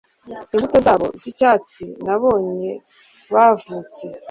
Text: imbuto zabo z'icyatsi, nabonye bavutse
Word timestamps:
imbuto 0.53 0.77
zabo 0.85 1.07
z'icyatsi, 1.21 1.83
nabonye 2.05 2.71
bavutse 3.33 4.05